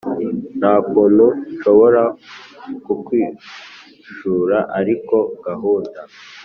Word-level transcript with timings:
nta 0.59 0.73
kuntu 0.91 1.25
nshobora 1.53 2.03
kukwishura, 2.83 4.57
ariko 4.79 5.15
gahunda 5.45 5.99